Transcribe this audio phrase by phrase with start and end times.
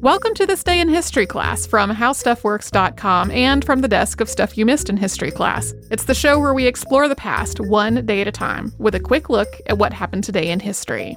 [0.00, 4.58] Welcome to this day in history class from howstuffworks.com and from the desk of Stuff
[4.58, 5.72] You Missed in History class.
[5.90, 9.00] It's the show where we explore the past one day at a time with a
[9.00, 11.16] quick look at what happened today in history.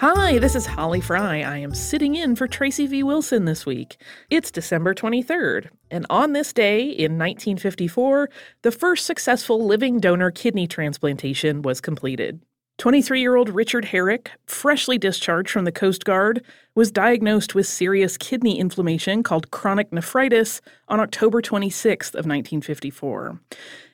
[0.00, 1.42] Hi, this is Holly Fry.
[1.42, 3.02] I am sitting in for Tracy V.
[3.02, 4.00] Wilson this week.
[4.30, 8.30] It's December 23rd, and on this day in 1954,
[8.62, 12.40] the first successful living donor kidney transplantation was completed.
[12.78, 16.44] 23 year old Richard Herrick, freshly discharged from the Coast Guard,
[16.76, 23.40] was diagnosed with serious kidney inflammation called chronic nephritis on October 26th of 1954.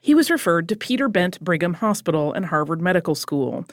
[0.03, 3.65] He was referred to Peter Bent Brigham Hospital and Harvard Medical School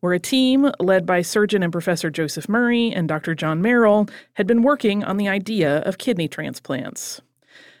[0.00, 3.34] where a team led by surgeon and professor Joseph Murray and Dr.
[3.34, 7.20] John Merrill had been working on the idea of kidney transplants.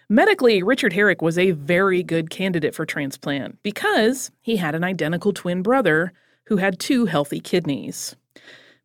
[0.08, 5.32] Medically, Richard Herrick was a very good candidate for transplant because he had an identical
[5.32, 6.12] twin brother
[6.46, 8.16] who had two healthy kidneys.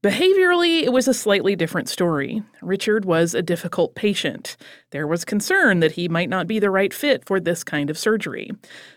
[0.04, 2.42] Behaviorally, it was a slightly different story.
[2.64, 4.58] Richard was a difficult patient.
[4.90, 8.00] There was concern that he might not be the right fit for this kind of
[8.00, 8.50] surgery.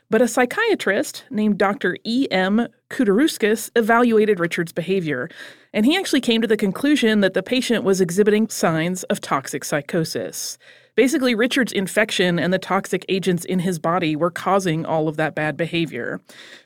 [0.08, 1.98] But a psychiatrist named Dr.
[2.04, 2.68] E.M.
[2.88, 5.28] Kudaruskis evaluated Richard's behavior,
[5.74, 9.62] and he actually came to the conclusion that the patient was exhibiting signs of toxic
[9.62, 10.56] psychosis.
[10.96, 15.34] Basically, Richard's infection and the toxic agents in his body were causing all of that
[15.34, 16.18] bad behavior.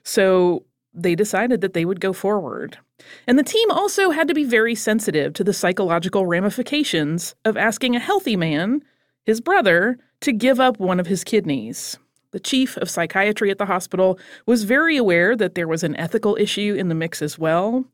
[0.04, 0.64] So
[1.02, 2.78] they decided that they would go forward.
[3.26, 7.94] And the team also had to be very sensitive to the psychological ramifications of asking
[7.94, 8.82] a healthy man,
[9.24, 11.98] his brother, to give up one of his kidneys.
[12.30, 16.36] The chief of psychiatry at the hospital was very aware that there was an ethical
[16.38, 17.84] issue in the mix as well,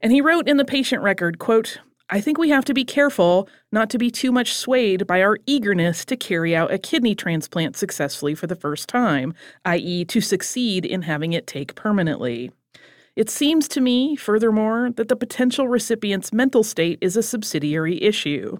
[0.00, 1.80] and he wrote in the patient record, quote,
[2.12, 5.38] I think we have to be careful not to be too much swayed by our
[5.46, 9.32] eagerness to carry out a kidney transplant successfully for the first time,
[9.64, 12.50] i.e., to succeed in having it take permanently.
[13.14, 18.58] It seems to me, furthermore, that the potential recipient's mental state is a subsidiary issue.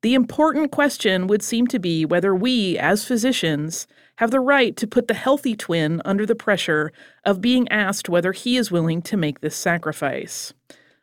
[0.00, 3.86] The important question would seem to be whether we, as physicians,
[4.16, 6.92] have the right to put the healthy twin under the pressure
[7.24, 10.54] of being asked whether he is willing to make this sacrifice.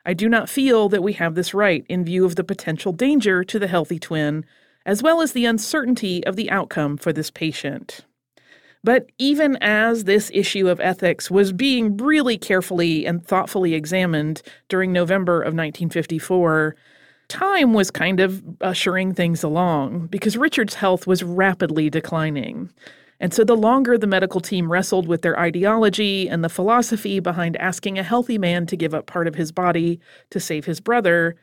[0.05, 3.43] I do not feel that we have this right in view of the potential danger
[3.43, 4.45] to the healthy twin,
[4.85, 8.05] as well as the uncertainty of the outcome for this patient.
[8.83, 14.93] But even as this issue of ethics was being really carefully and thoughtfully examined during
[14.93, 16.75] November of 1954,
[17.27, 22.69] time was kind of ushering things along because Richard's health was rapidly declining.
[23.19, 27.55] And so, the longer the medical team wrestled with their ideology and the philosophy behind
[27.57, 29.99] asking a healthy man to give up part of his body
[30.31, 31.35] to save his brother,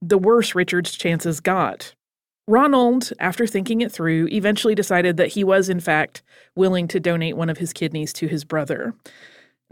[0.00, 1.94] the worse Richard's chances got.
[2.48, 6.22] Ronald, after thinking it through, eventually decided that he was, in fact,
[6.54, 8.94] willing to donate one of his kidneys to his brother.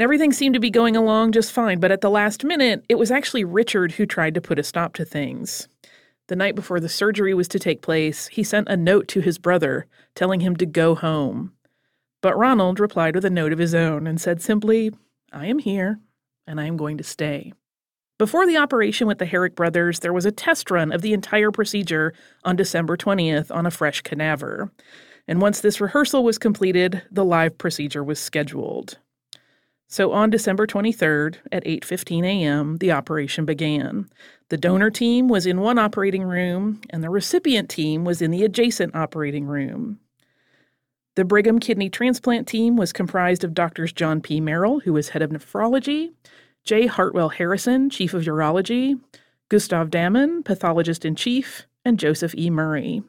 [0.00, 3.12] Everything seemed to be going along just fine, but at the last minute, it was
[3.12, 5.68] actually Richard who tried to put a stop to things.
[6.28, 9.38] The night before the surgery was to take place, he sent a note to his
[9.38, 11.52] brother telling him to go home.
[12.22, 14.90] But Ronald replied with a note of his own and said simply,
[15.32, 16.00] I am here,
[16.46, 17.52] and I am going to stay.
[18.16, 21.50] Before the operation with the Herrick brothers, there was a test run of the entire
[21.50, 22.14] procedure
[22.44, 24.70] on December 20th on a fresh cadaver.
[25.28, 28.98] And once this rehearsal was completed, the live procedure was scheduled.
[29.94, 34.08] So on December 23rd at 8:15 a.m., the operation began.
[34.48, 38.42] The donor team was in one operating room and the recipient team was in the
[38.42, 40.00] adjacent operating room.
[41.14, 44.40] The Brigham kidney transplant team was comprised of doctors John P.
[44.40, 46.12] Merrill, who was head of nephrology,
[46.64, 46.88] J.
[46.88, 49.00] Hartwell Harrison, chief of urology,
[49.48, 52.50] Gustav Dammin, pathologist in chief, and Joseph E.
[52.50, 53.04] Murray.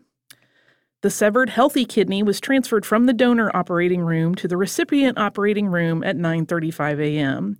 [1.05, 5.67] The severed healthy kidney was transferred from the donor operating room to the recipient operating
[5.67, 7.59] room at 9:35 a.m.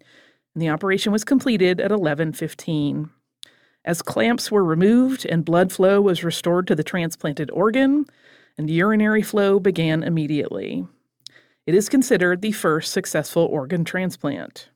[0.55, 3.11] And the operation was completed at 11:15.
[3.85, 8.07] As clamps were removed and blood flow was restored to the transplanted organ,
[8.57, 10.87] and urinary flow began immediately.
[11.67, 14.69] It is considered the first successful organ transplant.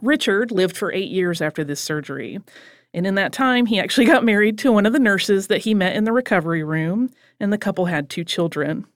[0.00, 2.40] Richard lived for eight years after this surgery,
[2.96, 5.74] and in that time, he actually got married to one of the nurses that he
[5.74, 8.86] met in the recovery room, and the couple had two children.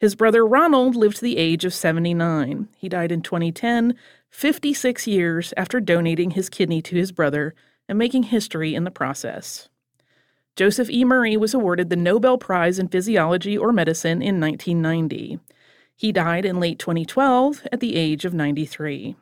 [0.00, 2.68] His brother Ronald lived to the age of 79.
[2.78, 3.94] He died in 2010,
[4.30, 7.54] 56 years after donating his kidney to his brother
[7.86, 9.68] and making history in the process.
[10.56, 11.04] Joseph E.
[11.04, 15.38] Murray was awarded the Nobel Prize in Physiology or Medicine in 1990.
[15.94, 19.16] He died in late 2012 at the age of 93.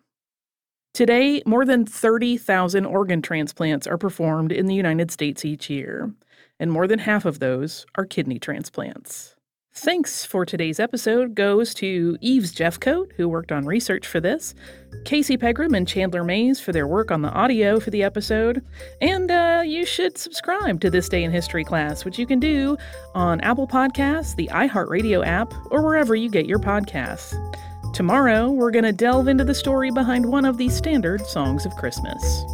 [0.96, 6.10] Today, more than 30,000 organ transplants are performed in the United States each year,
[6.58, 9.36] and more than half of those are kidney transplants.
[9.74, 14.54] Thanks for today's episode goes to Eves Jeffcoat, who worked on research for this,
[15.04, 18.64] Casey Pegram and Chandler Mays for their work on the audio for the episode,
[19.02, 22.74] and uh, you should subscribe to This Day in History class, which you can do
[23.14, 27.34] on Apple Podcasts, the iHeartRadio app, or wherever you get your podcasts.
[27.96, 31.74] Tomorrow, we're going to delve into the story behind one of the standard songs of
[31.76, 32.44] Christmas.